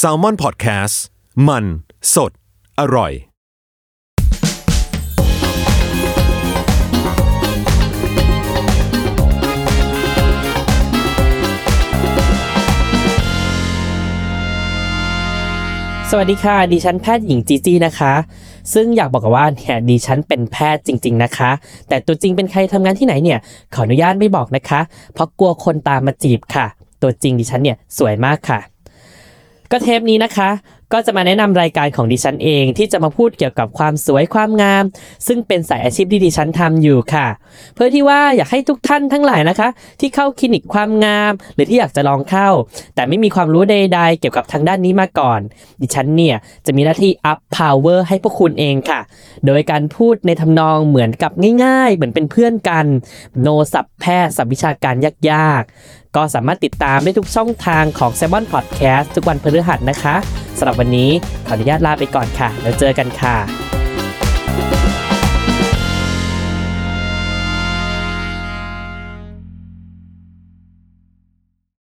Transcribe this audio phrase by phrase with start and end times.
[0.00, 0.96] s a l ม o n PODCAST
[1.48, 1.64] มัน
[2.14, 2.32] สด
[2.80, 3.12] อร่อย
[16.14, 18.12] สวัสดีค่ะ ดิฉันแพทย์หญิงจีจีนะคะ
[18.74, 21.50] ซึ่งอยากบอกว่าเนี่ยดิฉันเป็นแพทย์จริง ๆนะคะ
[21.88, 23.38] แต่ตัวจริงเป็นใครทำงานที่ไหนเนี่ย
[23.74, 24.80] ขออนุญาตไม่บอกนะคะ
[25.14, 26.66] เพราะกลัวคนตามมาจีบค่ะ
[27.02, 28.60] ตัวจริงดิฉันเนี่ยสวยมากค่ะ
[29.70, 30.50] ก็เทปนี้นะคะ
[30.92, 34.84] ก็จะมาแนะนำรายการของดิฉันเองที่จะมาพูดเกี่ยวกับความสวยความงาม
[35.26, 37.26] ซึ่งเป็นสายอาชีพที่ดิฉันทำอยู่ค่ะ
[37.74, 39.68] เพื่อที่ว่าอยากให้ทุกท่านทั้งหลายนะคะ
[40.00, 42.48] ที่เข้าคลินิกความงาม หรือที่อยากจะลองเข้า
[42.94, 45.40] แต่ไม่มีความรู้ใดๆเกี่ยวกับทางด้านนี้มาก่อน
[45.80, 46.36] ดิฉันเนี่ย
[46.66, 49.00] จะมีหน้าที่ up power ให้พวกคุณเองค่ะ
[49.46, 51.32] โดยการพูดในทำนองเหมือนกับ
[51.64, 52.86] ง่าย ๆ เหมือนเป็นเพื่อนกัน
[53.40, 54.94] โนสับแพทย์สับวิชาการ
[55.30, 61.10] ยากๆ ก็สามารถติดตามได้ทุกช่องทางของ s ซ m o n Podcast ทุกวันพฤหัสนะคะำหรับวันนี้
[61.46, 63.71] ขออนุญาตลาไปก่อนค่ะ แล้วเจอกันค่ะ